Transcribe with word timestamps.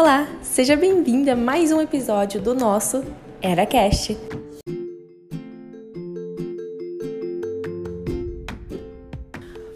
Olá, 0.00 0.28
seja 0.42 0.76
bem-vinda 0.76 1.32
a 1.32 1.36
mais 1.36 1.72
um 1.72 1.80
episódio 1.80 2.40
do 2.40 2.54
nosso 2.54 3.02
EraCast. 3.42 4.16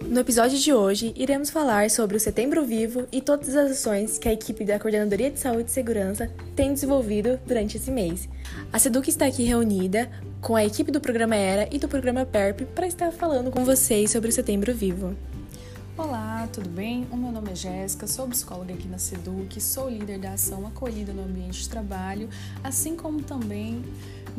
No 0.06 0.20
episódio 0.20 0.56
de 0.60 0.72
hoje, 0.72 1.12
iremos 1.16 1.50
falar 1.50 1.90
sobre 1.90 2.16
o 2.16 2.20
Setembro 2.20 2.64
Vivo 2.64 3.08
e 3.10 3.20
todas 3.20 3.56
as 3.56 3.72
ações 3.72 4.16
que 4.16 4.28
a 4.28 4.32
equipe 4.32 4.64
da 4.64 4.78
Coordenadoria 4.78 5.28
de 5.28 5.40
Saúde 5.40 5.70
e 5.70 5.72
Segurança 5.72 6.30
tem 6.54 6.72
desenvolvido 6.72 7.40
durante 7.44 7.76
esse 7.76 7.90
mês. 7.90 8.28
A 8.72 8.78
SEDUC 8.78 9.10
está 9.10 9.26
aqui 9.26 9.42
reunida 9.42 10.08
com 10.40 10.54
a 10.54 10.64
equipe 10.64 10.92
do 10.92 11.00
programa 11.00 11.34
ERA 11.34 11.68
e 11.72 11.80
do 11.80 11.88
programa 11.88 12.24
PERP 12.24 12.60
para 12.76 12.86
estar 12.86 13.10
falando 13.10 13.50
com 13.50 13.64
vocês 13.64 14.12
sobre 14.12 14.30
o 14.30 14.32
Setembro 14.32 14.72
Vivo. 14.72 15.16
Olá, 15.98 16.31
tudo 16.46 16.68
bem? 16.68 17.06
O 17.10 17.16
meu 17.16 17.30
nome 17.30 17.52
é 17.52 17.54
Jéssica, 17.54 18.06
sou 18.06 18.26
psicóloga 18.26 18.74
aqui 18.74 18.88
na 18.88 18.98
SEDUC, 18.98 19.60
sou 19.60 19.88
líder 19.88 20.18
da 20.18 20.32
ação 20.32 20.66
acolhida 20.66 21.12
no 21.12 21.22
ambiente 21.22 21.62
de 21.62 21.68
trabalho, 21.68 22.28
assim 22.64 22.96
como 22.96 23.22
também 23.22 23.84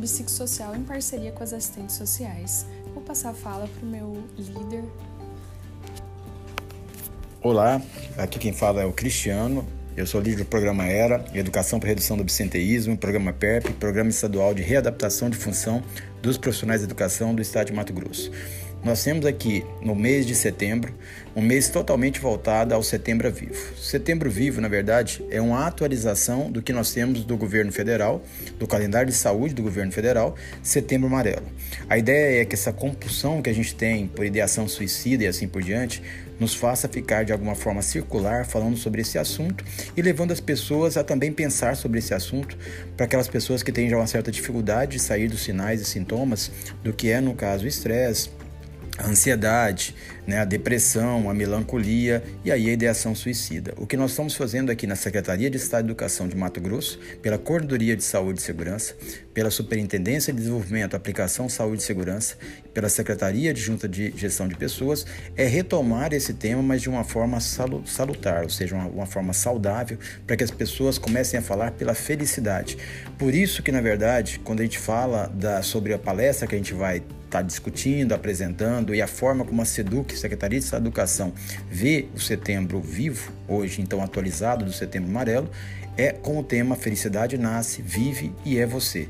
psicossocial 0.00 0.74
em 0.74 0.82
parceria 0.82 1.32
com 1.32 1.42
as 1.42 1.52
assistentes 1.52 1.96
sociais. 1.96 2.66
Vou 2.92 3.02
passar 3.02 3.30
a 3.30 3.34
fala 3.34 3.68
para 3.68 3.86
o 3.86 3.90
meu 3.90 4.24
líder. 4.36 4.84
Olá, 7.40 7.80
aqui 8.16 8.38
quem 8.38 8.52
fala 8.52 8.82
é 8.82 8.86
o 8.86 8.92
Cristiano, 8.92 9.66
eu 9.96 10.06
sou 10.06 10.20
líder 10.20 10.38
do 10.38 10.46
programa 10.46 10.86
ERA, 10.86 11.24
Educação 11.32 11.78
para 11.78 11.90
Redução 11.90 12.16
do 12.16 12.22
Absenteísmo, 12.22 12.96
programa 12.96 13.32
PERP, 13.32 13.70
Programa 13.78 14.10
Estadual 14.10 14.52
de 14.52 14.60
Readaptação 14.60 15.30
de 15.30 15.36
Função 15.36 15.82
dos 16.20 16.36
Profissionais 16.36 16.80
de 16.80 16.86
Educação 16.86 17.32
do 17.34 17.40
Estado 17.40 17.68
de 17.68 17.72
Mato 17.72 17.92
Grosso. 17.92 18.30
Nós 18.84 19.02
temos 19.02 19.24
aqui 19.24 19.64
no 19.80 19.94
mês 19.94 20.26
de 20.26 20.34
setembro 20.34 20.94
um 21.34 21.40
mês 21.40 21.70
totalmente 21.70 22.20
voltado 22.20 22.74
ao 22.74 22.82
Setembro 22.82 23.32
Vivo. 23.32 23.74
Setembro 23.78 24.30
Vivo, 24.30 24.60
na 24.60 24.68
verdade, 24.68 25.24
é 25.30 25.40
uma 25.40 25.66
atualização 25.66 26.52
do 26.52 26.60
que 26.60 26.70
nós 26.70 26.92
temos 26.92 27.24
do 27.24 27.34
governo 27.34 27.72
federal, 27.72 28.22
do 28.58 28.66
calendário 28.66 29.10
de 29.10 29.16
saúde 29.16 29.54
do 29.54 29.62
governo 29.62 29.90
federal, 29.90 30.36
Setembro 30.62 31.06
Amarelo. 31.06 31.46
A 31.88 31.96
ideia 31.96 32.42
é 32.42 32.44
que 32.44 32.54
essa 32.54 32.74
compulsão 32.74 33.40
que 33.40 33.48
a 33.48 33.54
gente 33.54 33.74
tem 33.74 34.06
por 34.06 34.26
ideação 34.26 34.68
suicida 34.68 35.24
e 35.24 35.26
assim 35.26 35.48
por 35.48 35.62
diante 35.62 36.02
nos 36.38 36.54
faça 36.54 36.86
ficar 36.86 37.24
de 37.24 37.32
alguma 37.32 37.54
forma 37.54 37.80
circular 37.80 38.44
falando 38.44 38.76
sobre 38.76 39.00
esse 39.00 39.16
assunto 39.16 39.64
e 39.96 40.02
levando 40.02 40.32
as 40.32 40.40
pessoas 40.40 40.98
a 40.98 41.02
também 41.02 41.32
pensar 41.32 41.74
sobre 41.74 42.00
esse 42.00 42.12
assunto 42.12 42.54
para 42.98 43.06
aquelas 43.06 43.28
pessoas 43.28 43.62
que 43.62 43.72
têm 43.72 43.88
já 43.88 43.96
uma 43.96 44.06
certa 44.06 44.30
dificuldade 44.30 44.92
de 44.92 44.98
sair 44.98 45.26
dos 45.26 45.42
sinais 45.42 45.80
e 45.80 45.86
sintomas 45.86 46.50
do 46.82 46.92
que 46.92 47.08
é, 47.08 47.20
no 47.20 47.34
caso, 47.34 47.66
estresse, 47.66 48.28
a 48.96 49.08
ansiedade, 49.08 49.94
né, 50.24 50.38
a 50.38 50.44
depressão, 50.44 51.28
a 51.28 51.34
melancolia 51.34 52.22
e 52.44 52.52
aí 52.52 52.70
a 52.70 52.72
ideação 52.72 53.14
suicida. 53.14 53.74
O 53.76 53.86
que 53.86 53.96
nós 53.96 54.12
estamos 54.12 54.34
fazendo 54.34 54.70
aqui 54.70 54.86
na 54.86 54.94
Secretaria 54.94 55.50
de 55.50 55.56
Estado 55.56 55.86
de 55.86 55.90
Educação 55.90 56.28
de 56.28 56.36
Mato 56.36 56.60
Grosso, 56.60 56.98
pela 57.20 57.36
Coordenadoria 57.36 57.96
de 57.96 58.04
Saúde 58.04 58.38
e 58.38 58.42
Segurança, 58.42 58.94
pela 59.34 59.50
Superintendência 59.50 60.32
de 60.32 60.38
Desenvolvimento, 60.38 60.94
Aplicação 60.94 61.48
Saúde 61.48 61.82
e 61.82 61.84
Segurança, 61.84 62.36
pela 62.72 62.88
Secretaria 62.88 63.52
de 63.52 63.60
Junta 63.60 63.88
de 63.88 64.14
Gestão 64.16 64.46
de 64.46 64.54
Pessoas, 64.54 65.04
é 65.36 65.44
retomar 65.44 66.12
esse 66.12 66.32
tema, 66.32 66.62
mas 66.62 66.80
de 66.80 66.88
uma 66.88 67.02
forma 67.02 67.40
salutar, 67.40 68.44
ou 68.44 68.50
seja, 68.50 68.76
uma, 68.76 68.86
uma 68.86 69.06
forma 69.06 69.32
saudável, 69.32 69.98
para 70.24 70.36
que 70.36 70.44
as 70.44 70.52
pessoas 70.52 70.98
comecem 70.98 71.38
a 71.38 71.42
falar 71.42 71.72
pela 71.72 71.94
felicidade. 71.94 72.78
Por 73.18 73.34
isso 73.34 73.60
que, 73.60 73.72
na 73.72 73.80
verdade, 73.80 74.40
quando 74.44 74.60
a 74.60 74.62
gente 74.62 74.78
fala 74.78 75.26
da, 75.34 75.62
sobre 75.62 75.92
a 75.92 75.98
palestra 75.98 76.46
que 76.46 76.54
a 76.54 76.58
gente 76.58 76.74
vai 76.74 77.02
estar 77.34 77.40
tá 77.40 77.42
discutindo, 77.42 78.12
apresentando 78.12 78.94
e 78.94 79.02
a 79.02 79.06
forma 79.08 79.44
como 79.44 79.60
a 79.60 79.64
SEDUC 79.64 80.16
Secretaria 80.16 80.60
de 80.60 80.74
Educação 80.74 81.32
vê 81.68 82.06
o 82.14 82.20
setembro 82.20 82.80
vivo, 82.80 83.32
hoje 83.48 83.82
então 83.82 84.02
atualizado 84.02 84.64
do 84.64 84.72
setembro 84.72 85.10
amarelo, 85.10 85.50
é 85.96 86.10
com 86.10 86.38
o 86.38 86.42
tema 86.42 86.74
Felicidade 86.74 87.38
Nasce, 87.38 87.80
Vive 87.80 88.32
e 88.44 88.58
é 88.58 88.66
Você. 88.66 89.08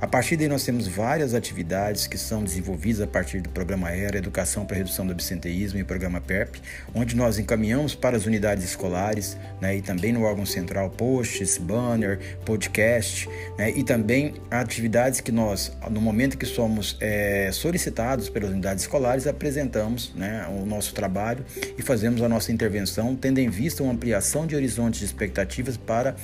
A 0.00 0.06
partir 0.06 0.36
daí 0.36 0.48
nós 0.48 0.64
temos 0.64 0.86
várias 0.86 1.34
atividades 1.34 2.06
que 2.06 2.18
são 2.18 2.44
desenvolvidas 2.44 3.00
a 3.00 3.06
partir 3.06 3.40
do 3.40 3.48
programa 3.48 3.90
ERA, 3.90 4.18
Educação 4.18 4.64
para 4.66 4.76
Redução 4.76 5.06
do 5.06 5.12
Absenteísmo 5.12 5.78
e 5.78 5.84
programa 5.84 6.20
PERP, 6.20 6.56
onde 6.94 7.16
nós 7.16 7.38
encaminhamos 7.38 7.94
para 7.94 8.16
as 8.16 8.26
unidades 8.26 8.64
escolares 8.64 9.36
né, 9.60 9.76
e 9.76 9.82
também 9.82 10.12
no 10.12 10.22
órgão 10.22 10.44
central 10.44 10.90
posts, 10.90 11.56
banner, 11.56 12.18
podcast 12.44 13.28
né, 13.56 13.70
e 13.70 13.82
também 13.82 14.34
atividades 14.50 15.20
que 15.20 15.32
nós, 15.32 15.72
no 15.90 16.00
momento 16.00 16.36
que 16.36 16.46
somos 16.46 16.96
é, 17.00 17.50
solicitados 17.66 18.28
pelas 18.28 18.50
unidades 18.50 18.84
escolares, 18.84 19.26
apresentamos 19.26 20.12
né, 20.14 20.46
o 20.48 20.64
nosso 20.64 20.94
trabalho 20.94 21.44
e 21.76 21.82
fazemos 21.82 22.22
a 22.22 22.28
nossa 22.28 22.52
intervenção, 22.52 23.16
tendo 23.16 23.38
em 23.38 23.50
vista 23.50 23.82
uma 23.82 23.92
ampliação 23.92 24.46
de 24.46 24.54
horizontes 24.54 25.00
de 25.00 25.06
expectativas 25.06 25.76
para 25.76 26.14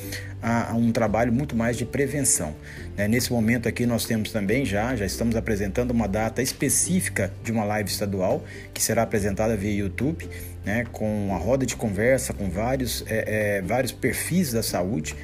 a, 0.40 0.70
a 0.70 0.74
um 0.74 0.92
trabalho 0.92 1.32
muito 1.32 1.56
mais 1.56 1.76
de 1.76 1.84
prevenção. 1.84 2.54
Né? 2.96 3.08
Nesse 3.08 3.32
momento 3.32 3.68
aqui 3.68 3.84
nós 3.86 4.04
temos 4.04 4.30
também 4.30 4.64
já, 4.64 4.94
já 4.94 5.04
estamos 5.04 5.34
apresentando 5.34 5.90
uma 5.90 6.06
data 6.06 6.40
específica 6.40 7.32
de 7.42 7.50
uma 7.50 7.64
live 7.64 7.90
estadual 7.90 8.44
que 8.72 8.80
será 8.80 9.02
apresentada 9.02 9.56
via 9.56 9.72
YouTube 9.72 10.28
né, 10.64 10.84
com 10.92 11.26
uma 11.26 11.38
roda 11.38 11.66
de 11.66 11.76
conversa 11.76 12.32
com 12.32 12.48
vários, 12.48 13.04
é, 13.08 13.58
é, 13.58 13.62
vários 13.62 13.92
perfis 13.92 14.52
da 14.52 14.62
saúde, 14.62 15.16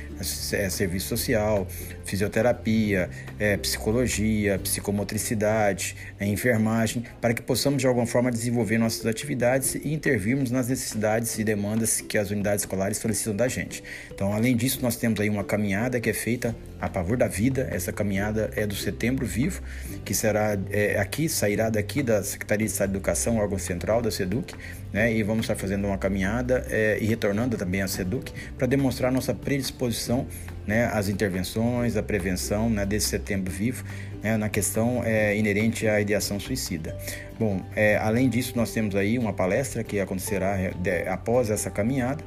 é, 0.52 0.68
serviço 0.68 1.08
social, 1.08 1.66
fisioterapia, 2.04 3.08
é, 3.38 3.56
psicologia, 3.56 4.58
psicomotricidade, 4.58 5.94
é, 6.18 6.26
enfermagem, 6.26 7.04
para 7.20 7.32
que 7.32 7.42
possamos 7.42 7.80
de 7.80 7.86
alguma 7.86 8.06
forma 8.06 8.30
desenvolver 8.30 8.78
nossas 8.78 9.06
atividades 9.06 9.76
e 9.76 9.92
intervirmos 9.92 10.50
nas 10.50 10.68
necessidades 10.68 11.38
e 11.38 11.44
demandas 11.44 12.00
que 12.00 12.18
as 12.18 12.30
unidades 12.30 12.62
escolares 12.62 12.98
solicitam 12.98 13.36
da 13.36 13.46
gente. 13.46 13.82
Então, 14.12 14.32
além 14.32 14.56
disso, 14.56 14.80
nós 14.82 14.96
temos 14.96 15.20
aí 15.20 15.30
uma 15.30 15.44
caminhada 15.44 16.00
que 16.00 16.10
é 16.10 16.14
feita 16.14 16.56
a 16.80 16.88
favor 16.88 17.16
da 17.16 17.28
vida. 17.28 17.68
Essa 17.70 17.92
caminhada 17.92 18.50
é 18.56 18.66
do 18.66 18.74
Setembro 18.74 19.26
Vivo, 19.26 19.62
que 20.04 20.14
será 20.14 20.58
é, 20.70 20.98
aqui, 20.98 21.28
sairá 21.28 21.70
daqui 21.70 22.02
da 22.02 22.22
Secretaria 22.22 22.66
de 22.66 22.72
Estado 22.72 22.90
de 22.90 22.96
Educação, 22.96 23.36
órgão 23.36 23.58
central 23.58 24.02
da 24.02 24.10
SEDUC, 24.10 24.54
né, 24.92 25.12
e 25.12 25.22
vamos 25.28 25.44
estar 25.44 25.54
fazendo 25.54 25.86
uma 25.86 25.98
caminhada 25.98 26.66
é, 26.70 26.98
e 27.00 27.04
retornando 27.04 27.56
também 27.56 27.82
à 27.82 27.86
SEDUC 27.86 28.32
para 28.56 28.66
demonstrar 28.66 29.12
nossa 29.12 29.34
predisposição 29.34 30.26
né, 30.68 30.84
às 30.92 31.08
intervenções, 31.08 31.96
à 31.96 32.02
prevenção 32.02 32.68
né, 32.68 32.84
desse 32.84 33.06
setembro 33.06 33.50
vivo 33.50 33.82
né, 34.22 34.36
na 34.36 34.50
questão 34.50 35.02
é, 35.02 35.34
inerente 35.34 35.88
à 35.88 35.98
ideação 35.98 36.38
suicida. 36.38 36.94
Bom, 37.40 37.62
é, 37.74 37.96
além 37.96 38.28
disso, 38.28 38.52
nós 38.54 38.70
temos 38.70 38.94
aí 38.94 39.18
uma 39.18 39.32
palestra 39.32 39.82
que 39.82 39.98
acontecerá 39.98 40.58
é, 40.58 40.70
de, 40.72 41.08
após 41.08 41.48
essa 41.48 41.70
caminhada 41.70 42.22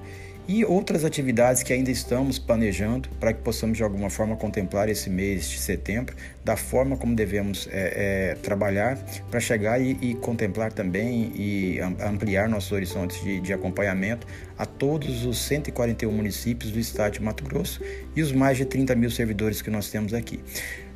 e 0.48 0.66
outras 0.66 1.06
atividades 1.06 1.62
que 1.62 1.72
ainda 1.72 1.92
estamos 1.92 2.40
planejando 2.40 3.08
para 3.20 3.32
que 3.32 3.42
possamos 3.42 3.78
de 3.78 3.84
alguma 3.84 4.10
forma 4.10 4.36
contemplar 4.36 4.90
esse 4.90 5.10
mês 5.10 5.50
de 5.50 5.60
setembro 5.60 6.16
da 6.44 6.58
forma 6.58 6.98
como 6.98 7.16
devemos 7.16 7.70
é, 7.72 8.32
é, 8.32 8.36
trabalhar 8.36 8.98
para 9.30 9.40
chegar 9.40 9.80
e, 9.80 9.98
e, 10.02 10.16
contemplar 10.16 10.74
também 10.74 11.32
e 11.36 11.80
ampliar 11.80 12.50
nossos 12.50 12.72
horizontes 12.72 13.22
de, 13.24 13.40
de, 13.40 13.54
acompanhamento 13.54 14.26
a 14.58 14.66
todos 14.66 15.26
os 15.26 15.38
141 15.40 16.12
municípios 16.12 16.72
do 16.72 16.80
estado 16.80 17.14
de 17.14 17.22
Mato 17.22 17.44
Grosso 17.44 17.82
e 18.16 18.22
os 18.22 18.31
mais 18.34 18.58
de 18.58 18.66
30 18.66 18.96
mil 18.96 19.10
servidores 19.10 19.62
que 19.62 19.70
nós 19.70 19.90
temos 19.90 20.14
aqui. 20.14 20.40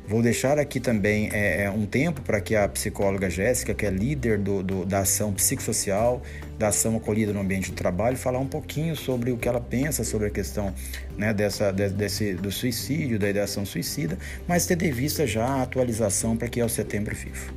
Vou 0.08 0.22
deixar 0.22 0.56
aqui 0.56 0.78
também 0.78 1.28
é, 1.32 1.64
é 1.64 1.70
um 1.70 1.84
tempo 1.84 2.22
para 2.22 2.40
que 2.40 2.54
a 2.54 2.68
psicóloga 2.68 3.28
Jéssica, 3.28 3.74
que 3.74 3.84
é 3.84 3.90
líder 3.90 4.38
do, 4.38 4.62
do, 4.62 4.84
da 4.86 5.00
ação 5.00 5.32
psicossocial, 5.32 6.22
da 6.56 6.68
ação 6.68 6.96
acolhida 6.96 7.32
no 7.32 7.40
ambiente 7.40 7.70
de 7.70 7.76
trabalho, 7.76 8.16
falar 8.16 8.38
um 8.38 8.46
pouquinho 8.46 8.94
sobre 8.94 9.32
o 9.32 9.36
que 9.36 9.48
ela 9.48 9.60
pensa 9.60 10.04
sobre 10.04 10.28
a 10.28 10.30
questão 10.30 10.72
né, 11.18 11.34
dessa, 11.34 11.72
de, 11.72 11.88
desse, 11.88 12.34
do 12.34 12.52
suicídio, 12.52 13.18
da 13.18 13.28
ideação 13.28 13.66
suicida, 13.66 14.16
mas 14.46 14.64
tendo 14.64 14.84
em 14.84 14.92
vista 14.92 15.26
já 15.26 15.44
a 15.44 15.62
atualização 15.62 16.36
para 16.36 16.46
que 16.46 16.60
é 16.60 16.64
o 16.64 16.68
setembro 16.68 17.12
vivo. 17.12 17.52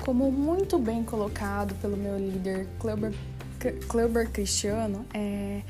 Como 0.00 0.32
muito 0.32 0.80
bem 0.80 1.04
colocado 1.04 1.76
pelo 1.76 1.96
meu 1.96 2.18
líder 2.18 2.66
Cleuber 3.88 4.28
Cristiano, 4.30 5.06
é, 5.14 5.60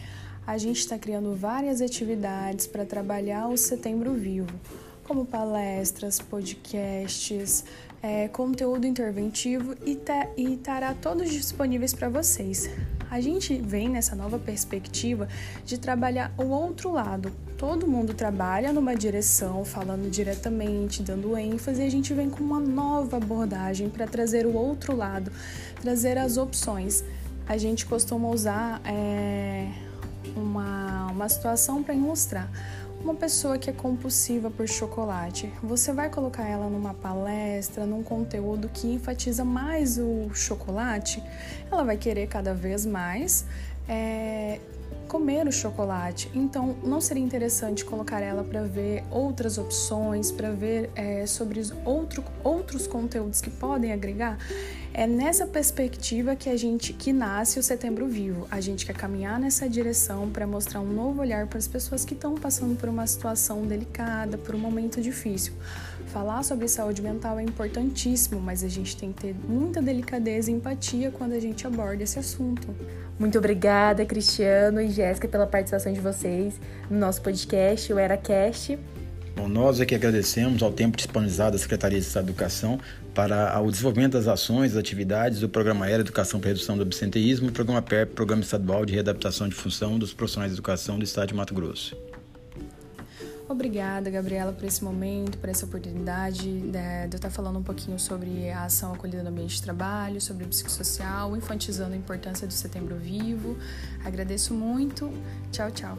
a 0.46 0.58
gente 0.58 0.78
está 0.78 0.98
criando 0.98 1.34
várias 1.34 1.80
atividades 1.80 2.66
para 2.66 2.84
trabalhar 2.84 3.48
o 3.48 3.56
Setembro 3.56 4.12
Vivo, 4.14 4.50
como 5.04 5.24
palestras, 5.24 6.18
podcasts, 6.18 7.64
é, 8.02 8.26
conteúdo 8.28 8.84
interventivo 8.84 9.74
e, 9.86 9.94
tá, 9.94 10.28
estará 10.36 10.94
todos 10.94 11.30
disponíveis 11.30 11.94
para 11.94 12.08
vocês. 12.08 12.68
A 13.08 13.20
gente 13.20 13.54
vem 13.60 13.88
nessa 13.88 14.16
nova 14.16 14.38
perspectiva 14.38 15.28
de 15.64 15.78
trabalhar 15.78 16.32
o 16.36 16.44
outro 16.44 16.90
lado. 16.90 17.30
Todo 17.56 17.86
mundo 17.86 18.12
trabalha 18.14 18.72
numa 18.72 18.96
direção, 18.96 19.64
falando 19.64 20.10
diretamente, 20.10 21.02
dando 21.02 21.36
ênfase, 21.36 21.82
e 21.82 21.86
a 21.86 21.90
gente 21.90 22.12
vem 22.12 22.28
com 22.28 22.42
uma 22.42 22.58
nova 22.58 23.18
abordagem 23.18 23.88
para 23.88 24.06
trazer 24.06 24.46
o 24.46 24.54
outro 24.54 24.96
lado, 24.96 25.30
trazer 25.80 26.18
as 26.18 26.36
opções. 26.36 27.04
A 27.46 27.56
gente 27.56 27.86
costuma 27.86 28.28
usar 28.28 28.80
é, 28.84 29.68
uma, 30.36 31.06
uma 31.10 31.28
situação 31.28 31.82
para 31.82 31.94
ilustrar. 31.94 32.50
Uma 33.02 33.14
pessoa 33.14 33.58
que 33.58 33.68
é 33.68 33.72
compulsiva 33.72 34.48
por 34.48 34.68
chocolate, 34.68 35.52
você 35.60 35.92
vai 35.92 36.08
colocar 36.08 36.46
ela 36.46 36.68
numa 36.68 36.94
palestra, 36.94 37.84
num 37.84 38.02
conteúdo 38.02 38.68
que 38.68 38.86
enfatiza 38.92 39.44
mais 39.44 39.98
o 39.98 40.30
chocolate, 40.32 41.20
ela 41.70 41.82
vai 41.82 41.96
querer 41.96 42.28
cada 42.28 42.54
vez 42.54 42.86
mais 42.86 43.44
é, 43.88 44.60
comer 45.08 45.46
o 45.46 45.52
chocolate. 45.52 46.30
Então, 46.32 46.76
não 46.82 47.00
seria 47.00 47.22
interessante 47.22 47.84
colocar 47.84 48.20
ela 48.20 48.44
para 48.44 48.62
ver 48.62 49.04
outras 49.10 49.58
opções, 49.58 50.30
para 50.30 50.50
ver 50.52 50.88
é, 50.94 51.26
sobre 51.26 51.60
outro, 51.84 52.24
outros 52.42 52.86
conteúdos 52.86 53.40
que 53.40 53.50
podem 53.50 53.92
agregar? 53.92 54.38
É 54.94 55.06
nessa 55.06 55.46
perspectiva 55.46 56.36
que 56.36 56.50
a 56.50 56.56
gente 56.56 56.92
que 56.92 57.14
nasce 57.14 57.58
o 57.58 57.62
Setembro 57.62 58.06
Vivo. 58.06 58.46
A 58.50 58.60
gente 58.60 58.84
quer 58.84 58.92
caminhar 58.92 59.40
nessa 59.40 59.66
direção 59.66 60.28
para 60.28 60.46
mostrar 60.46 60.82
um 60.82 60.92
novo 60.92 61.22
olhar 61.22 61.46
para 61.46 61.58
as 61.58 61.66
pessoas 61.66 62.04
que 62.04 62.12
estão 62.12 62.34
passando 62.34 62.78
por 62.78 62.90
uma 62.90 63.06
situação 63.06 63.62
delicada, 63.66 64.36
por 64.36 64.54
um 64.54 64.58
momento 64.58 65.00
difícil. 65.00 65.54
Falar 66.08 66.42
sobre 66.42 66.68
saúde 66.68 67.00
mental 67.00 67.38
é 67.38 67.42
importantíssimo, 67.42 68.38
mas 68.38 68.62
a 68.62 68.68
gente 68.68 68.94
tem 68.94 69.12
que 69.12 69.22
ter 69.22 69.34
muita 69.48 69.80
delicadeza 69.80 70.50
e 70.50 70.54
empatia 70.54 71.10
quando 71.10 71.32
a 71.32 71.40
gente 71.40 71.66
aborda 71.66 72.02
esse 72.02 72.18
assunto. 72.18 72.68
Muito 73.18 73.38
obrigada, 73.38 74.04
Cristiano 74.04 74.78
e 74.78 74.90
Jéssica, 74.90 75.26
pela 75.26 75.46
participação 75.46 75.90
de 75.90 76.00
vocês 76.00 76.60
no 76.90 76.98
nosso 76.98 77.22
podcast, 77.22 77.90
o 77.90 77.98
EraCast. 77.98 78.78
Bom, 79.34 79.48
nós 79.48 79.80
aqui 79.80 79.94
agradecemos 79.94 80.62
ao 80.62 80.70
tempo 80.70 80.96
disponibilizado 80.96 81.52
da 81.52 81.58
Secretaria 81.58 81.98
de 81.98 82.06
Estado 82.06 82.24
de 82.26 82.30
Educação 82.30 82.78
para 83.14 83.58
o 83.60 83.70
desenvolvimento 83.70 84.12
das 84.12 84.26
ações, 84.26 84.76
atividades 84.76 85.40
do 85.40 85.48
Programa 85.48 85.88
Era 85.88 86.02
Educação 86.02 86.38
para 86.38 86.48
Redução 86.48 86.76
do 86.76 86.82
Absenteísmo 86.82 87.50
Programa 87.50 87.80
PEP, 87.80 88.14
Programa 88.14 88.42
Estadual 88.42 88.84
de 88.84 88.92
Readaptação 88.92 89.48
de 89.48 89.54
Função 89.54 89.98
dos 89.98 90.12
Profissionais 90.12 90.52
de 90.52 90.56
Educação 90.56 90.98
do 90.98 91.04
Estado 91.04 91.28
de 91.28 91.34
Mato 91.34 91.54
Grosso. 91.54 91.96
Obrigada, 93.48 94.08
Gabriela, 94.10 94.52
por 94.52 94.64
esse 94.64 94.82
momento, 94.82 95.36
por 95.36 95.48
essa 95.48 95.66
oportunidade 95.66 96.48
né, 96.48 97.06
de 97.06 97.14
eu 97.14 97.18
estar 97.18 97.28
falando 97.28 97.58
um 97.58 97.62
pouquinho 97.62 97.98
sobre 97.98 98.48
a 98.50 98.64
ação 98.64 98.94
acolhida 98.94 99.22
no 99.22 99.28
ambiente 99.28 99.56
de 99.56 99.62
trabalho, 99.62 100.20
sobre 100.20 100.44
o 100.44 100.48
psicossocial, 100.48 101.36
enfatizando 101.36 101.92
a 101.92 101.96
importância 101.96 102.46
do 102.46 102.52
Setembro 102.52 102.96
Vivo. 102.96 103.58
Agradeço 104.04 104.54
muito. 104.54 105.12
Tchau, 105.50 105.70
tchau. 105.70 105.98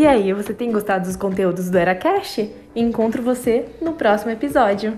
E 0.00 0.06
aí, 0.06 0.32
você 0.32 0.54
tem 0.54 0.72
gostado 0.72 1.04
dos 1.04 1.14
conteúdos 1.14 1.68
do 1.68 1.76
EraCast? 1.76 2.50
Encontro 2.74 3.22
você 3.22 3.66
no 3.82 3.92
próximo 3.92 4.30
episódio. 4.30 4.96